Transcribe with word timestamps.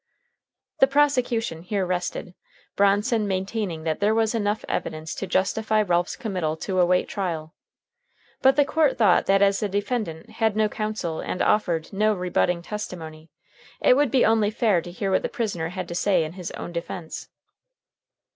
The 0.79 0.87
prosecution 0.87 1.61
here 1.61 1.85
rested, 1.85 2.33
Bronson 2.75 3.27
maintaining 3.27 3.83
that 3.83 3.99
there 3.99 4.15
was 4.15 4.33
enough 4.33 4.65
evidence 4.67 5.13
to 5.13 5.27
justify 5.27 5.83
Ralph's 5.83 6.15
committal 6.15 6.57
to 6.57 6.79
await 6.79 7.07
trial. 7.07 7.53
But 8.41 8.55
the 8.55 8.65
court 8.65 8.97
thought 8.97 9.27
that 9.27 9.43
as 9.43 9.59
the 9.59 9.69
defendant 9.69 10.31
had 10.31 10.55
no 10.55 10.67
counsel 10.69 11.19
and 11.19 11.39
offered 11.43 11.93
no 11.93 12.15
rebutting 12.15 12.63
testimony, 12.63 13.29
it 13.79 13.95
would 13.95 14.09
be 14.09 14.25
only 14.25 14.49
fair 14.49 14.81
to 14.81 14.89
hear 14.89 15.11
what 15.11 15.21
the 15.21 15.29
prisoner 15.29 15.69
had 15.69 15.87
to 15.87 15.93
say 15.93 16.23
in 16.23 16.33
his 16.33 16.49
own 16.53 16.71
defense. 16.71 17.29